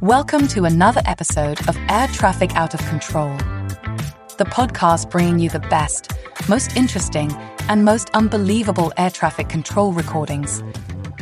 Welcome 0.00 0.46
to 0.48 0.64
another 0.64 1.00
episode 1.06 1.66
of 1.68 1.76
Air 1.88 2.06
Traffic 2.08 2.54
Out 2.54 2.74
of 2.74 2.80
Control, 2.86 3.34
the 4.38 4.44
podcast 4.44 5.10
bringing 5.10 5.38
you 5.38 5.48
the 5.50 5.58
best, 5.58 6.12
most 6.48 6.76
interesting, 6.76 7.32
and 7.68 7.84
most 7.84 8.10
unbelievable 8.10 8.92
air 8.96 9.10
traffic 9.10 9.48
control 9.48 9.92
recordings, 9.92 10.62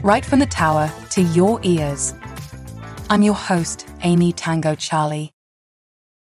right 0.02 0.26
from 0.26 0.40
the 0.40 0.46
tower 0.46 0.92
to 1.10 1.22
your 1.22 1.58
ears. 1.62 2.12
I'm 3.08 3.22
your 3.22 3.34
host, 3.34 3.86
Amy 4.02 4.32
Tango 4.32 4.74
Charlie. 4.74 5.32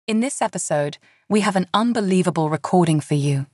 In 0.08 0.22
this 0.22 0.42
episode, 0.42 0.98
we 1.30 1.42
have 1.42 1.56
an 1.56 1.68
unbelievable 1.74 2.50
recording 2.50 3.00
for 3.00 3.14
you. 3.16 3.46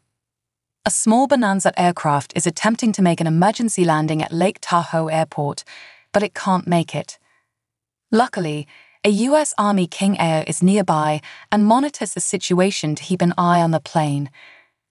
A 0.83 0.89
small 0.89 1.27
Bonanza 1.27 1.79
aircraft 1.79 2.33
is 2.35 2.47
attempting 2.47 2.91
to 2.93 3.03
make 3.03 3.21
an 3.21 3.27
emergency 3.27 3.85
landing 3.85 4.23
at 4.23 4.31
Lake 4.31 4.57
Tahoe 4.61 5.09
Airport, 5.09 5.63
but 6.11 6.23
it 6.23 6.33
can't 6.33 6.65
make 6.65 6.95
it. 6.95 7.19
Luckily, 8.11 8.67
a 9.03 9.09
US 9.09 9.53
Army 9.59 9.85
King 9.85 10.19
Air 10.19 10.43
is 10.47 10.63
nearby 10.63 11.21
and 11.51 11.67
monitors 11.67 12.15
the 12.15 12.19
situation 12.19 12.95
to 12.95 13.03
keep 13.03 13.21
an 13.21 13.35
eye 13.37 13.61
on 13.61 13.69
the 13.69 13.79
plane. 13.79 14.31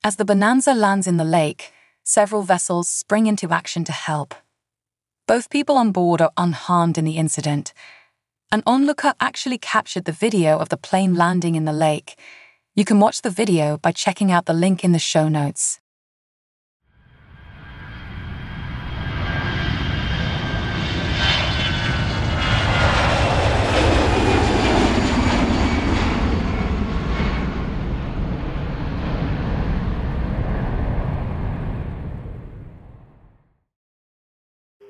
As 0.05 0.15
the 0.15 0.25
Bonanza 0.25 0.75
lands 0.75 1.09
in 1.09 1.17
the 1.17 1.25
lake, 1.25 1.73
several 2.05 2.43
vessels 2.43 2.87
spring 2.89 3.27
into 3.27 3.51
action 3.51 3.83
to 3.83 3.93
help. 3.93 4.37
Both 5.27 5.51
people 5.51 5.77
on 5.77 5.91
board 5.91 6.23
are 6.23 6.33
unharmed 6.37 6.99
in 6.99 7.05
the 7.05 7.17
incident. 7.17 7.75
An 8.53 8.63
onlooker 8.65 9.15
actually 9.19 9.59
captured 9.59 10.05
the 10.05 10.13
video 10.13 10.57
of 10.57 10.69
the 10.69 10.77
plane 10.77 11.17
landing 11.17 11.57
in 11.57 11.65
the 11.65 11.73
lake. 11.73 12.17
You 12.77 12.85
can 12.85 13.01
watch 13.01 13.23
the 13.23 13.31
video 13.31 13.77
by 13.77 13.91
checking 13.91 14.31
out 14.31 14.47
the 14.47 14.55
link 14.55 14.85
in 14.85 14.93
the 14.93 14.99
show 14.99 15.29
notes. 15.29 15.81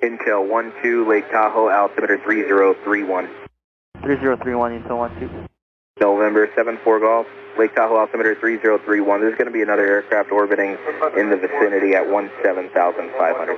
Intel 0.03 0.49
1-2, 0.49 1.07
Lake 1.07 1.31
Tahoe, 1.31 1.69
altimeter 1.69 2.17
3031. 2.19 3.27
3031 4.03 4.83
Intel 4.83 5.11
1-2. 5.11 5.47
November 6.01 6.47
7-4 6.57 7.01
Golf, 7.01 7.27
Lake 7.59 7.75
Tahoe, 7.75 7.99
altimeter 7.99 8.35
3031. 8.35 9.21
There's 9.21 9.37
going 9.37 9.47
to 9.47 9.53
be 9.53 9.63
another 9.63 9.87
aircraft 9.87 10.33
orbiting 10.33 10.79
in 11.17 11.29
the 11.29 11.37
vicinity 11.37 11.95
at 11.95 12.07
17,500. 12.43 13.57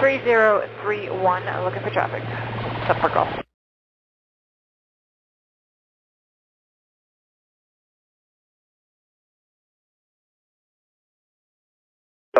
3031, 0.00 1.46
uh, 1.46 1.62
looking 1.62 1.82
for 1.82 1.90
traffic. 1.90 2.22
7-4 2.88 3.14
Golf. 3.14 3.49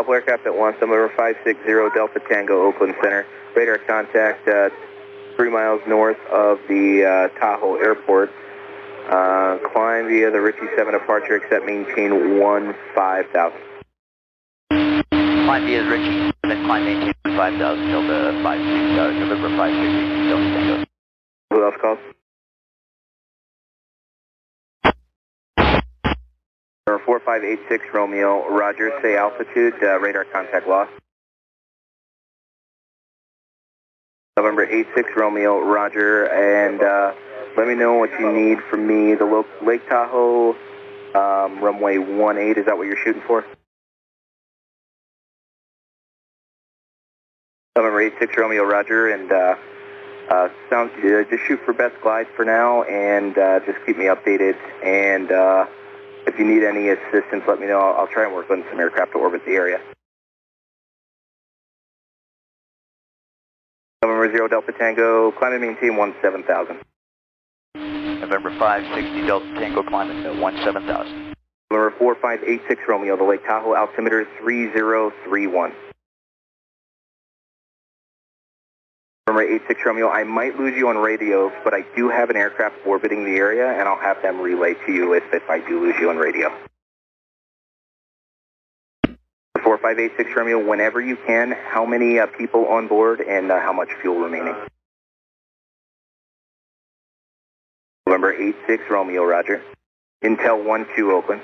Couple 0.01 0.15
aircraft 0.15 0.47
at 0.47 0.57
once, 0.57 0.81
number 0.81 1.07
560 1.11 1.95
Delta 1.95 2.21
Tango, 2.27 2.63
Oakland 2.63 2.95
Center. 3.03 3.27
Radar 3.55 3.77
contact 3.77 4.49
uh, 4.49 4.71
three 5.37 5.51
miles 5.51 5.83
north 5.87 6.17
of 6.33 6.59
the 6.71 7.05
uh, 7.05 7.39
Tahoe 7.39 7.77
Airport. 7.77 8.31
Uh, 9.11 9.59
climb 9.75 10.09
via 10.09 10.31
the 10.31 10.41
Ritchie 10.41 10.73
7 10.75 10.95
departure, 10.95 11.37
except 11.37 11.67
maintain 11.67 12.41
1 12.41 12.75
5000. 12.95 13.59
Climb 15.11 15.67
via 15.67 15.85
Ritchie, 15.85 16.33
then 16.45 16.65
climb 16.65 16.85
maintain 16.87 17.13
5000 17.37 17.59
Delta 17.61 18.41
5 18.43 18.47
uh, 18.47 19.11
November 19.21 19.49
560 19.55 20.29
Delta 20.31 20.45
Tango. 20.55 20.85
Who 21.51 21.63
else 21.63 21.75
calls? 21.79 21.99
4586 27.11 27.93
Romeo, 27.93 28.49
Roger, 28.49 28.93
say 29.03 29.17
altitude, 29.17 29.75
uh, 29.83 29.99
radar 29.99 30.25
contact 30.27 30.69
lost. 30.69 30.93
November 34.37 34.63
86 34.63 35.11
Romeo, 35.17 35.59
Roger, 35.59 36.27
and 36.27 36.81
uh, 36.81 37.13
let 37.57 37.67
me 37.67 37.75
know 37.75 37.95
what 37.95 38.11
you 38.21 38.31
need 38.31 38.59
from 38.71 38.87
me. 38.87 39.17
The 39.17 39.45
Lake 39.61 39.89
Tahoe 39.89 40.55
um, 41.17 41.59
runway 41.59 41.97
18, 41.97 42.61
is 42.61 42.67
that 42.67 42.79
what 42.79 42.87
you're 42.87 42.97
shooting 42.97 43.23
for? 43.27 43.45
November 47.75 48.03
86 48.03 48.35
Romeo, 48.39 48.63
Roger, 48.63 49.09
and 49.09 49.33
uh, 49.33 49.57
uh, 50.31 50.49
sounds 50.71 50.93
uh, 50.99 51.25
just 51.29 51.43
shoot 51.49 51.59
for 51.65 51.73
best 51.73 52.01
glide 52.03 52.29
for 52.37 52.45
now, 52.45 52.85
and 52.85 53.37
uh, 53.37 53.59
just 53.67 53.85
keep 53.85 53.99
me 53.99 54.05
updated. 54.05 54.55
And 54.85 55.33
uh, 55.33 55.67
if 56.27 56.39
you 56.39 56.45
need 56.45 56.65
any 56.65 56.89
assistance, 56.89 57.45
let 57.47 57.61
me 57.61 57.67
know. 57.67 57.79
I'll, 57.79 58.01
I'll 58.03 58.09
try 58.09 58.25
and 58.25 58.35
work 58.35 58.51
on 58.51 58.65
some 58.71 58.81
aircraft 58.81 59.13
to 59.13 59.19
orbit 59.19 59.43
the 59.45 59.53
area. 59.53 59.81
November 64.03 64.33
0 64.33 64.49
Delta 64.49 64.73
Tango, 64.73 65.31
climb 65.33 65.53
and 65.53 65.63
maintain 65.63 65.97
17000. 66.23 66.81
November 68.21 68.51
560 68.59 69.27
Delta 69.27 69.47
Tango, 69.55 69.83
climb 69.83 70.11
at 70.11 70.23
17000. 70.65 71.35
November 71.71 71.97
4586 71.99 72.83
Romeo, 72.89 73.17
the 73.17 73.25
Lake 73.25 73.45
Tahoe 73.45 73.77
altimeter 73.77 74.27
3031. 74.41 75.73
November 79.31 79.55
86 79.55 79.81
Romeo, 79.87 80.09
I 80.09 80.25
might 80.25 80.59
lose 80.59 80.77
you 80.77 80.89
on 80.89 80.97
radio, 80.97 81.53
but 81.63 81.73
I 81.73 81.83
do 81.95 82.09
have 82.09 82.31
an 82.31 82.37
aircraft 82.37 82.75
orbiting 82.85 83.25
the 83.25 83.37
area, 83.37 83.71
and 83.71 83.89
I'll 83.89 84.01
have 84.01 84.21
them 84.23 84.41
relay 84.41 84.75
to 84.75 84.93
you 84.93 85.13
if, 85.13 85.23
if 85.33 85.49
I 85.49 85.61
do 85.61 85.81
lose 85.81 85.95
you 86.01 86.11
on 86.11 86.17
radio. 86.17 86.49
4586 89.63 90.37
Romeo, 90.37 90.69
whenever 90.69 91.01
you 91.01 91.17
can, 91.29 91.53
how 91.53 91.87
many 91.87 92.19
uh, 92.19 92.27
people 92.27 92.67
on 92.67 92.89
board 92.89 93.21
and 93.21 93.53
uh, 93.53 93.61
how 93.61 93.73
much 93.73 93.91
fuel 94.03 94.17
remaining? 94.17 94.57
November 98.05 98.33
86 98.33 98.83
Romeo, 98.91 99.23
Roger. 99.23 99.63
Intel 100.25 100.65
1-2 100.65 101.13
Oakland. 101.13 101.43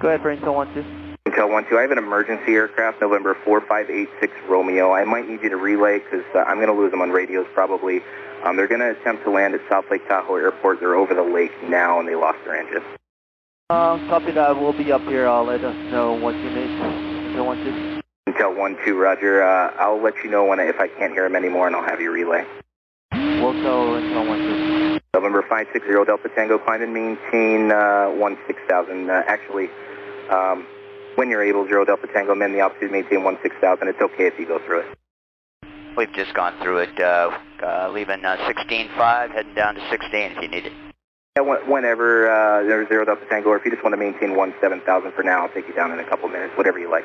Go 0.00 0.08
ahead 0.08 0.22
Intel 0.22 0.66
1-2. 0.74 1.07
Intel 1.38 1.68
12, 1.68 1.78
I 1.78 1.82
have 1.82 1.92
an 1.92 1.98
emergency 1.98 2.54
aircraft, 2.54 3.00
November 3.00 3.32
4586 3.44 4.32
Romeo. 4.48 4.92
I 4.92 5.04
might 5.04 5.28
need 5.28 5.40
you 5.40 5.50
to 5.50 5.56
relay 5.56 6.00
because 6.00 6.24
uh, 6.34 6.38
I'm 6.38 6.56
going 6.56 6.66
to 6.66 6.72
lose 6.72 6.90
them 6.90 7.00
on 7.00 7.10
radios 7.10 7.46
probably. 7.54 8.00
Um, 8.42 8.56
they're 8.56 8.66
going 8.66 8.80
to 8.80 8.90
attempt 8.90 9.22
to 9.22 9.30
land 9.30 9.54
at 9.54 9.60
South 9.68 9.84
Lake 9.88 10.06
Tahoe 10.08 10.34
Airport. 10.34 10.80
They're 10.80 10.96
over 10.96 11.14
the 11.14 11.22
lake 11.22 11.52
now 11.68 12.00
and 12.00 12.08
they 12.08 12.16
lost 12.16 12.38
their 12.44 12.56
engine. 12.56 12.82
Uh, 13.70 13.98
copy 14.08 14.32
that. 14.32 14.56
We'll 14.56 14.72
be 14.72 14.90
up 14.90 15.02
here. 15.02 15.28
I'll 15.28 15.44
let 15.44 15.62
us 15.62 15.76
know 15.92 16.14
what 16.14 16.34
you 16.34 16.50
need. 16.50 16.70
Intel 16.70 17.54
1-2. 17.54 18.02
Intel 18.28 18.82
12, 18.84 18.96
Roger. 18.98 19.40
Uh, 19.40 19.74
I'll 19.78 20.02
let 20.02 20.16
you 20.24 20.30
know 20.30 20.44
when 20.44 20.58
I, 20.58 20.64
if 20.64 20.80
I 20.80 20.88
can't 20.88 21.12
hear 21.12 21.26
him 21.26 21.36
anymore 21.36 21.68
and 21.68 21.76
I'll 21.76 21.88
have 21.88 22.00
you 22.00 22.10
relay. 22.10 22.44
We'll 23.12 23.52
tell 23.62 23.86
Intel 23.94 24.26
1-2. 24.26 25.00
November 25.14 25.42
560 25.42 26.04
Delta 26.04 26.28
Tango, 26.34 26.58
climb 26.58 26.82
and 26.82 26.92
maintain 26.92 27.70
uh, 27.70 28.10
16,000. 28.48 29.08
Uh, 29.08 29.22
actually, 29.28 29.70
um, 30.30 30.66
when 31.18 31.28
you're 31.28 31.42
able, 31.42 31.66
0 31.66 31.84
Delta 31.84 32.06
Tango, 32.14 32.30
amend 32.30 32.54
the 32.54 32.60
altitude, 32.60 32.92
maintain 32.92 33.26
16,000. 33.26 33.88
It's 33.88 34.00
okay 34.00 34.28
if 34.28 34.38
you 34.38 34.46
go 34.46 34.60
through 34.64 34.86
it. 34.86 34.98
We've 35.96 36.12
just 36.12 36.32
gone 36.32 36.54
through 36.62 36.78
it, 36.78 37.00
uh, 37.00 37.36
uh, 37.60 37.90
leaving 37.92 38.24
uh, 38.24 38.36
16.5, 38.46 39.32
heading 39.32 39.54
down 39.54 39.74
to 39.74 39.80
16 39.90 40.12
if 40.14 40.42
you 40.42 40.48
need 40.48 40.66
it. 40.66 40.72
Yeah, 41.36 41.42
whenever 41.66 42.30
uh, 42.30 42.62
there's 42.62 42.88
0 42.88 43.04
Delta 43.04 43.26
Tango, 43.28 43.48
or 43.48 43.56
if 43.56 43.64
you 43.64 43.72
just 43.72 43.82
want 43.82 43.94
to 43.94 43.96
maintain 43.96 44.30
17,000 44.30 45.12
for 45.12 45.24
now, 45.24 45.42
I'll 45.42 45.52
take 45.52 45.66
you 45.66 45.74
down 45.74 45.90
in 45.90 45.98
a 45.98 46.08
couple 46.08 46.28
minutes, 46.28 46.56
whatever 46.56 46.78
you 46.78 46.88
like. 46.88 47.04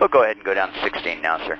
We'll 0.00 0.08
go 0.08 0.24
ahead 0.24 0.36
and 0.36 0.46
go 0.46 0.54
down 0.54 0.72
to 0.72 0.80
16 0.80 1.20
now, 1.20 1.36
sir. 1.46 1.58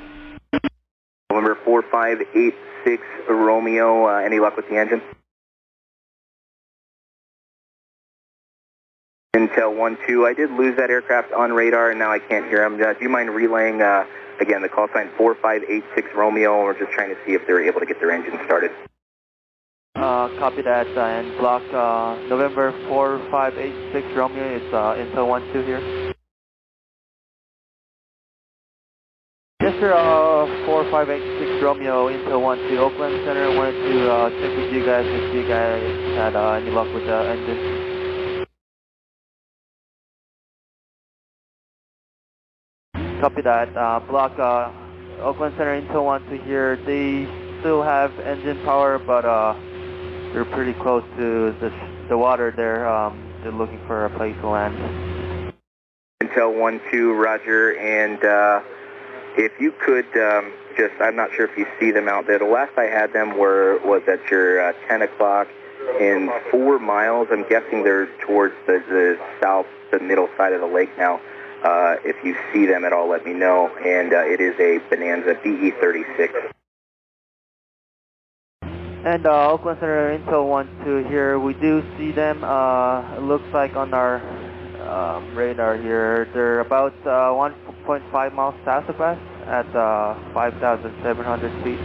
Number 1.30 1.58
4586 1.62 3.02
Romeo, 3.28 4.06
uh, 4.08 4.24
any 4.24 4.38
luck 4.38 4.56
with 4.56 4.66
the 4.70 4.78
engine? 4.78 5.02
Intel 9.38 9.70
1-2, 9.70 10.26
I 10.26 10.34
did 10.34 10.50
lose 10.50 10.76
that 10.78 10.90
aircraft 10.90 11.32
on 11.32 11.52
radar 11.52 11.90
and 11.90 11.98
now 11.98 12.10
I 12.10 12.18
can't 12.18 12.46
hear 12.46 12.64
him. 12.64 12.74
Uh, 12.74 12.92
do 12.94 12.98
you 13.00 13.08
mind 13.08 13.30
relaying, 13.30 13.80
uh, 13.80 14.04
again, 14.40 14.62
the 14.62 14.68
call 14.68 14.88
sign 14.92 15.10
4586 15.16 16.08
Romeo? 16.16 16.64
We're 16.64 16.76
just 16.76 16.90
trying 16.90 17.10
to 17.10 17.16
see 17.24 17.34
if 17.34 17.46
they're 17.46 17.62
able 17.62 17.78
to 17.78 17.86
get 17.86 18.00
their 18.00 18.10
engine 18.10 18.34
started. 18.46 18.72
Uh, 19.94 20.26
copy 20.42 20.62
that, 20.62 20.88
uh, 20.96 21.22
and 21.22 21.38
block 21.38 21.62
uh, 21.70 22.18
November 22.26 22.72
4586 22.88 24.16
Romeo, 24.16 24.56
it's 24.58 24.74
uh, 24.74 24.98
Intel 24.98 25.30
1-2 25.30 25.64
here. 25.64 26.14
Yes, 29.62 29.74
sir, 29.78 29.94
uh, 29.94 30.66
4586 30.66 31.62
Romeo, 31.62 32.10
Intel 32.10 32.42
1-2 32.42 32.78
Oakland 32.78 33.22
Center. 33.24 33.54
Wanted 33.54 33.78
to 33.86 34.34
check 34.42 34.56
with 34.58 34.72
you 34.72 34.84
guys 34.84 35.06
if 35.06 35.32
you 35.32 35.46
guys 35.46 35.82
had 36.18 36.34
any 36.34 36.70
luck 36.70 36.92
with 36.92 37.06
the 37.06 37.30
engine. 37.30 37.77
Copy 43.20 43.42
that. 43.42 43.76
Uh, 43.76 43.98
block 43.98 44.38
uh, 44.38 44.70
Oakland 45.20 45.52
Center 45.56 45.80
Intel 45.80 46.04
1 46.04 46.26
to 46.26 46.38
here. 46.38 46.76
They 46.76 47.24
still 47.58 47.82
have 47.82 48.16
engine 48.20 48.62
power, 48.62 49.00
but 49.00 49.24
uh, 49.24 49.54
they're 50.32 50.44
pretty 50.44 50.72
close 50.74 51.02
to 51.16 51.50
the, 51.58 51.72
the 52.08 52.16
water 52.16 52.52
there. 52.54 52.88
Um, 52.88 53.20
they're 53.42 53.50
looking 53.50 53.80
for 53.88 54.04
a 54.04 54.10
place 54.10 54.36
to 54.42 54.48
land. 54.48 55.52
Intel 56.22 56.54
1-2, 56.54 57.20
Roger, 57.20 57.76
and 57.76 58.24
uh, 58.24 58.60
if 59.36 59.50
you 59.60 59.72
could 59.84 60.06
um, 60.16 60.52
just, 60.76 60.94
I'm 61.00 61.16
not 61.16 61.30
sure 61.34 61.44
if 61.50 61.58
you 61.58 61.66
see 61.80 61.90
them 61.90 62.08
out 62.08 62.28
there. 62.28 62.38
The 62.38 62.44
last 62.44 62.78
I 62.78 62.84
had 62.84 63.12
them 63.12 63.36
were 63.36 63.80
was 63.84 64.02
at 64.06 64.30
your 64.30 64.60
uh, 64.60 64.72
10 64.86 65.02
o'clock 65.02 65.48
in 65.98 66.30
four 66.52 66.78
miles. 66.78 67.26
I'm 67.32 67.48
guessing 67.48 67.82
they're 67.82 68.06
towards 68.20 68.54
the, 68.66 68.80
the 68.88 69.18
south, 69.42 69.66
the 69.90 69.98
middle 69.98 70.28
side 70.36 70.52
of 70.52 70.60
the 70.60 70.68
lake 70.68 70.96
now. 70.96 71.20
Uh, 71.64 71.96
if 72.04 72.16
you 72.24 72.36
see 72.52 72.66
them 72.66 72.84
at 72.84 72.92
all, 72.92 73.08
let 73.08 73.24
me 73.24 73.32
know. 73.32 73.68
And 73.84 74.12
uh, 74.12 74.20
it 74.24 74.40
is 74.40 74.54
a 74.60 74.78
Bonanza 74.88 75.34
BE36. 75.44 76.52
And 79.04 79.26
uh, 79.26 79.50
Oakland 79.50 79.78
Center 79.80 80.18
Intel 80.18 80.44
1-2 80.84 81.08
here. 81.08 81.38
We 81.38 81.54
do 81.54 81.84
see 81.96 82.12
them. 82.12 82.44
Uh, 82.44 83.16
it 83.16 83.22
looks 83.22 83.46
like 83.52 83.74
on 83.76 83.94
our 83.94 84.20
um, 84.88 85.34
radar 85.34 85.76
here. 85.76 86.28
They're 86.34 86.60
about 86.60 86.94
uh, 87.02 87.32
1.5 87.86 88.34
miles 88.34 88.54
south 88.64 88.88
of 88.88 89.00
us 89.00 89.18
at 89.46 89.66
uh, 89.74 90.14
5,700 90.34 91.64
feet. 91.64 91.78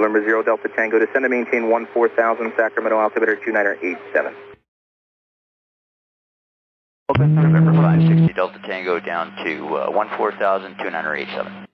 November 0.00 0.24
0 0.24 0.42
Delta 0.42 0.68
Tango, 0.74 0.98
descend 0.98 1.24
to 1.24 1.28
maintain 1.28 1.70
14,000, 1.70 2.52
Sacramento 2.56 2.98
altimeter 2.98 3.36
2987. 3.36 4.51
November 7.18 7.72
560 7.72 8.32
Delta 8.34 8.58
Tango 8.66 8.98
down 9.00 9.36
to 9.44 9.76
uh, 9.76 10.16
14,000, 10.16 10.72
2987. 10.78 11.66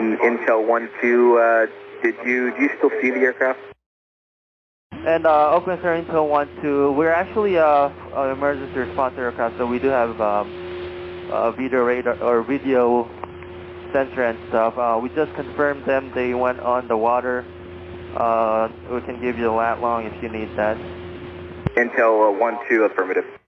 Intel 0.00 0.66
1-2, 0.66 1.66
uh, 1.66 1.70
did 2.02 2.14
you, 2.26 2.54
do 2.56 2.62
you 2.62 2.70
still 2.78 2.90
see 3.02 3.10
the 3.10 3.20
aircraft? 3.20 3.60
And 4.92 5.26
uh, 5.26 5.52
Oakland 5.52 5.80
Center 5.82 6.02
Intel 6.02 6.28
1-2, 6.62 6.96
we're 6.96 7.12
actually 7.12 7.58
uh, 7.58 7.88
an 8.14 8.32
emergency 8.32 8.78
response 8.78 9.14
aircraft, 9.18 9.58
so 9.58 9.66
we 9.66 9.78
do 9.78 9.88
have 9.88 10.20
um, 10.20 11.28
uh, 11.30 11.50
video 11.52 11.84
radar 11.84 12.20
or 12.22 12.42
video 12.42 13.08
sensor 13.92 14.24
and 14.24 14.38
stuff. 14.48 14.76
Uh, 14.76 14.98
we 15.02 15.08
just 15.10 15.34
confirmed 15.34 15.84
them. 15.84 16.12
They 16.14 16.34
went 16.34 16.60
on 16.60 16.88
the 16.88 16.96
water. 16.96 17.44
Uh, 18.16 18.68
we 18.90 19.00
can 19.02 19.20
give 19.20 19.38
you 19.38 19.44
the 19.44 19.52
lat 19.52 19.80
long 19.80 20.04
if 20.04 20.22
you 20.22 20.28
need 20.28 20.54
that. 20.56 20.76
Intel 21.76 22.36
uh, 22.36 22.60
1-2, 22.70 22.90
affirmative. 22.90 23.39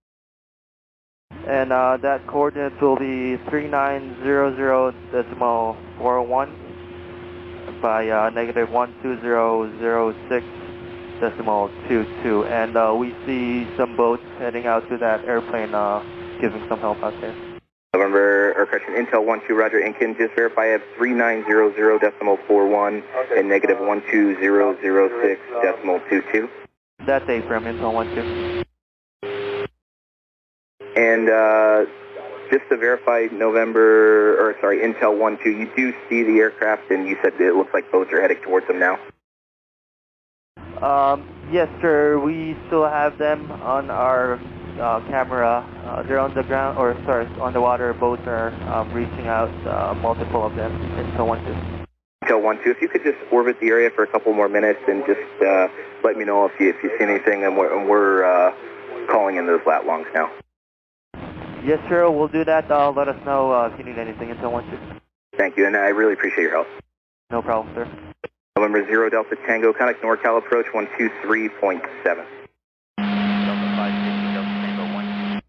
And 1.47 1.73
uh, 1.73 1.97
that 1.99 2.27
coordinates 2.27 2.81
will 2.81 2.97
be 2.97 3.37
3900 3.51 4.95
decimal 5.11 5.77
41 5.99 7.79
by 7.83 8.09
uh, 8.09 8.31
negative 8.31 8.69
12006 8.71 10.47
decimal 11.21 11.69
22. 11.89 12.45
And 12.45 12.77
uh, 12.77 12.95
we 12.97 13.15
see 13.27 13.67
some 13.77 13.97
boats 13.97 14.23
heading 14.39 14.67
out 14.67 14.89
to 14.89 14.99
that 14.99 15.25
airplane 15.25 15.75
uh, 15.75 16.03
giving 16.41 16.67
some 16.69 16.79
help 16.79 17.03
out 17.03 17.21
there. 17.21 17.35
November, 17.95 18.55
or 18.57 18.67
correction, 18.67 18.95
Intel 18.95 19.27
1-2, 19.27 19.51
Roger, 19.51 19.79
Incan, 19.79 20.17
just 20.17 20.35
verify 20.35 20.63
I 20.63 20.67
have 20.67 20.83
3900 20.97 22.01
decimal 22.01 22.39
41 22.49 23.03
and 23.37 23.49
negative 23.49 23.79
12006 23.79 25.41
decimal 25.63 26.01
22. 26.09 26.49
That's 27.05 27.29
A 27.29 27.43
from 27.43 27.65
Intel 27.65 27.93
1-2. 27.93 28.65
And 31.03 31.29
uh, 31.29 31.87
just 32.53 32.69
to 32.69 32.77
verify 32.77 33.27
November, 33.33 34.39
or 34.39 34.55
sorry, 34.61 34.79
Intel 34.79 35.19
1-2, 35.19 35.45
you 35.47 35.69
do 35.75 35.93
see 36.09 36.23
the 36.23 36.39
aircraft 36.39 36.93
and 36.93 37.09
you 37.09 37.17
said 37.21 37.33
it 37.41 37.57
looks 37.57 37.75
like 37.75 37.91
boats 37.91 38.13
are 38.13 38.21
heading 38.21 38.39
towards 38.45 38.69
them 38.69 38.79
now? 38.79 39.01
Um, 40.81 41.27
yes, 41.51 41.69
sir. 41.81 42.21
We 42.21 42.57
still 42.69 42.87
have 42.87 43.19
them 43.19 43.51
on 43.51 43.91
our 43.91 44.35
uh, 44.79 45.01
camera. 45.09 45.67
Uh, 45.85 46.05
they're 46.05 46.21
on 46.21 46.35
the 46.35 46.45
ground, 46.45 46.79
or 46.79 46.95
sorry, 47.05 47.27
on 47.41 47.53
the 47.53 47.61
water. 47.61 47.93
Boats 47.95 48.23
are 48.27 48.53
um, 48.73 48.93
reaching 48.93 49.27
out, 49.27 49.51
uh, 49.67 49.95
multiple 49.95 50.47
of 50.47 50.55
them, 50.55 50.71
Intel 50.95 51.27
1-2. 51.27 51.87
Intel 52.23 52.43
1-2, 52.43 52.67
if 52.67 52.81
you 52.81 52.89
could 52.89 53.03
just 53.03 53.19
orbit 53.33 53.59
the 53.61 53.69
area 53.69 53.91
for 53.91 54.05
a 54.05 54.07
couple 54.07 54.33
more 54.35 54.49
minutes 54.49 54.81
and 54.87 55.05
just 55.07 55.43
uh, 55.43 55.67
let 56.05 56.17
me 56.17 56.25
know 56.25 56.47
if 56.47 56.53
you, 56.61 56.71
if 56.71 56.77
you 56.85 56.91
see 56.97 57.05
anything, 57.05 57.43
and 57.45 57.57
we're, 57.57 57.77
and 57.77 57.89
we're 57.89 58.25
uh, 58.25 58.55
calling 59.11 59.35
in 59.35 59.49
those 59.49 59.63
lat 59.67 59.85
longs 59.85 60.07
now. 60.15 60.31
Yes, 61.65 61.79
sir. 61.89 62.11
We'll 62.11 62.29
do 62.29 62.45
that. 62.45 62.71
Uh, 62.71 62.91
let 62.91 63.09
us 63.09 63.25
know 63.25 63.53
uh, 63.53 63.69
if 63.73 63.79
you 63.79 63.85
need 63.85 63.99
anything 63.99 64.29
Intel 64.29 64.53
1-2. 64.53 65.01
Thank 65.37 65.57
you, 65.57 65.67
and 65.67 65.77
I 65.77 65.89
really 65.89 66.13
appreciate 66.13 66.43
your 66.43 66.53
help. 66.53 66.67
No 67.31 67.41
problem, 67.41 67.75
sir. 67.75 67.89
November 68.57 68.87
0 68.87 69.11
Delta 69.11 69.37
Tango, 69.47 69.73
contact 69.73 70.03
NorCal 70.03 70.39
approach 70.39 70.67
123.7. 70.67 71.81
Delta 72.03 72.27
560 72.97 74.33
Delta 74.35 74.49
Tango 74.49 74.95
1. 74.95 75.43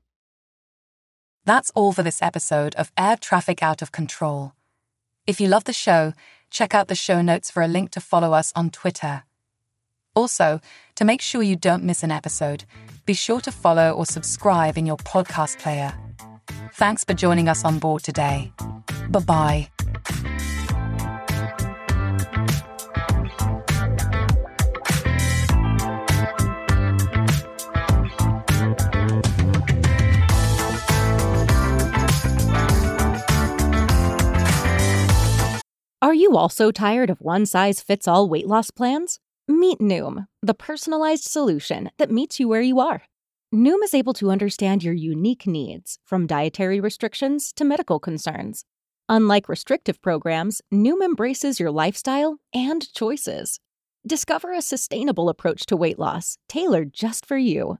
That's 1.46 1.72
all 1.76 1.92
for 1.92 2.04
this 2.04 2.22
episode 2.22 2.76
of 2.76 2.92
Air 2.98 3.18
Traffic 3.18 3.62
Out 3.62 3.82
of 3.82 3.92
Control. 3.92 4.54
If 5.28 5.42
you 5.42 5.48
love 5.48 5.66
the 5.66 5.74
show, 5.74 6.14
check 6.50 6.74
out 6.74 6.88
the 6.88 6.96
show 6.96 7.22
notes 7.22 7.52
for 7.52 7.62
a 7.62 7.68
link 7.68 7.92
to 7.92 8.00
follow 8.00 8.34
us 8.34 8.54
on 8.56 8.70
Twitter. 8.70 9.24
Also, 10.16 10.62
to 10.96 11.06
make 11.06 11.22
sure 11.22 11.42
you 11.42 11.56
don't 11.56 11.84
miss 11.84 12.04
an 12.04 12.12
episode, 12.12 12.66
be 13.06 13.14
sure 13.14 13.42
to 13.42 13.52
follow 13.52 13.92
or 13.92 14.06
subscribe 14.06 14.78
in 14.78 14.86
your 14.86 14.98
podcast 14.98 15.60
player. 15.60 15.94
Thanks 16.76 17.04
for 17.04 17.14
joining 17.14 17.48
us 17.48 17.64
on 17.64 17.78
board 17.78 18.04
today. 18.04 18.52
Bye 19.10 19.20
bye. 19.20 19.70
Are 36.02 36.14
you 36.14 36.36
also 36.36 36.72
tired 36.72 37.10
of 37.10 37.22
one 37.22 37.46
size 37.46 37.82
fits 37.82 38.08
all 38.08 38.28
weight 38.28 38.48
loss 38.48 38.72
plans? 38.72 39.20
Meet 39.48 39.80
Noom, 39.80 40.28
the 40.42 40.54
personalized 40.54 41.24
solution 41.24 41.92
that 41.98 42.10
meets 42.10 42.40
you 42.40 42.48
where 42.48 42.62
you 42.62 42.80
are. 42.80 43.04
Noom 43.54 43.84
is 43.84 43.94
able 43.94 44.14
to 44.14 44.32
understand 44.32 44.84
your 44.84 44.96
unique 44.96 45.46
needs, 45.46 46.00
from 46.04 46.26
dietary 46.26 46.80
restrictions 46.80 47.54
to 47.54 47.64
medical 47.64 48.00
concerns. 48.00 48.66
Unlike 49.08 49.48
restrictive 49.48 50.02
programs, 50.02 50.60
Noom 50.74 51.06
embraces 51.06 51.60
your 51.60 51.70
lifestyle 51.70 52.40
and 52.52 52.92
choices. 52.96 53.60
Discover 54.08 54.54
a 54.54 54.62
sustainable 54.64 55.30
approach 55.30 55.68
to 55.68 55.78
weight 55.78 56.00
loss, 56.00 56.40
tailored 56.50 56.94
just 56.96 57.28
for 57.28 57.38
you. 57.38 57.78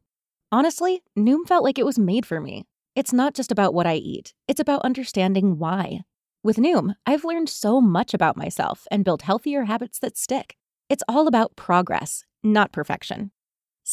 Honestly, 0.52 1.02
Noom 1.18 1.48
felt 1.48 1.64
like 1.64 1.80
it 1.80 1.88
was 1.88 1.98
made 1.98 2.28
for 2.28 2.40
me. 2.40 2.66
It's 2.96 3.12
not 3.12 3.34
just 3.34 3.52
about 3.52 3.74
what 3.74 3.88
I 3.88 3.96
eat, 3.96 4.36
it's 4.48 4.60
about 4.60 4.86
understanding 4.86 5.58
why. 5.58 6.02
With 6.44 6.58
Noom, 6.58 6.94
I've 7.08 7.26
learned 7.26 7.50
so 7.50 7.82
much 7.82 8.14
about 8.14 8.38
myself 8.38 8.86
and 8.92 9.04
built 9.04 9.24
healthier 9.24 9.64
habits 9.64 9.98
that 10.00 10.20
stick. 10.20 10.56
It's 10.88 11.04
all 11.08 11.28
about 11.28 11.56
progress, 11.56 12.26
not 12.44 12.72
perfection. 12.72 13.32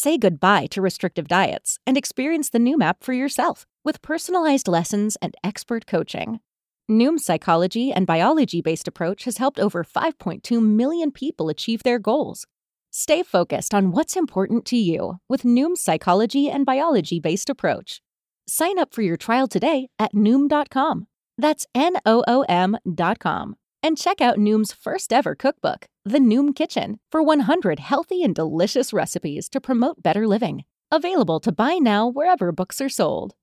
Say 0.03 0.17
goodbye 0.17 0.65
to 0.71 0.81
restrictive 0.81 1.29
diets 1.29 1.79
and 1.87 1.95
experience 1.95 2.49
the 2.49 2.59
Noom 2.59 2.83
app 2.83 3.05
for 3.05 3.13
yourself 3.13 3.67
with 3.85 4.01
personalized 4.01 4.67
lessons 4.67 5.19
and 5.21 5.35
expert 5.45 5.87
coaching. 5.87 6.41
Noom's 6.91 7.23
psychology 7.23 7.93
and 7.93 8.07
biology 8.07 8.63
based 8.63 8.89
approach 8.89 9.25
has 9.25 9.37
helped 9.37 9.61
over 9.61 9.85
5.2 9.85 10.63
million 10.63 11.11
people 11.11 11.51
achieve 11.51 11.83
their 11.83 11.99
goals. 11.99 12.47
Stay 12.91 13.23
focused 13.23 13.75
on 13.75 13.93
what's 13.93 14.17
important 14.17 14.65
to 14.65 14.77
you 14.79 15.19
with 15.29 15.43
Noom's 15.43 15.83
psychology 15.83 16.49
and 16.49 16.65
biology 16.65 17.21
based 17.21 17.51
approach. 17.51 18.01
Sign 18.49 18.79
up 18.79 18.95
for 18.95 19.03
your 19.03 19.19
trial 19.19 19.49
today 19.49 19.91
at 19.99 20.15
Noom.com. 20.15 21.09
That's 21.37 21.67
N 21.75 21.99
O 22.07 22.25
O 22.27 22.41
M.com. 22.49 23.57
And 23.83 23.97
check 23.97 24.21
out 24.21 24.37
Noom's 24.37 24.73
first 24.73 25.13
ever 25.13 25.35
cookbook, 25.35 25.87
The 26.05 26.19
Noom 26.19 26.55
Kitchen, 26.55 27.01
for 27.11 27.23
100 27.23 27.79
healthy 27.79 28.23
and 28.23 28.35
delicious 28.35 28.93
recipes 28.93 29.49
to 29.51 29.61
promote 29.61 30.03
better 30.03 30.27
living. 30.27 30.65
Available 30.91 31.41
to 31.41 31.53
buy 31.53 31.75
now 31.75 32.07
wherever 32.07 32.53
books 32.53 32.81
are 32.81 32.89
sold. 32.89 33.35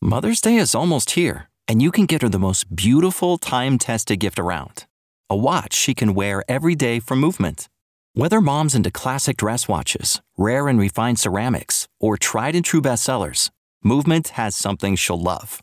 Mother's 0.00 0.40
Day 0.40 0.56
is 0.56 0.74
almost 0.74 1.12
here, 1.12 1.48
and 1.66 1.80
you 1.82 1.90
can 1.90 2.06
get 2.06 2.22
her 2.22 2.28
the 2.28 2.38
most 2.38 2.74
beautiful 2.74 3.38
time 3.38 3.78
tested 3.78 4.20
gift 4.20 4.38
around 4.38 4.86
a 5.30 5.36
watch 5.36 5.72
she 5.72 5.94
can 5.94 6.14
wear 6.14 6.44
every 6.48 6.74
day 6.74 7.00
for 7.00 7.16
movement. 7.16 7.68
Whether 8.12 8.40
mom's 8.40 8.74
into 8.74 8.90
classic 8.90 9.38
dress 9.38 9.66
watches, 9.66 10.20
rare 10.36 10.68
and 10.68 10.78
refined 10.78 11.18
ceramics, 11.18 11.88
or 11.98 12.18
tried 12.18 12.54
and 12.54 12.64
true 12.64 12.82
bestsellers, 12.82 13.50
Movement 13.86 14.28
has 14.28 14.56
something 14.56 14.96
she'll 14.96 15.20
love. 15.20 15.62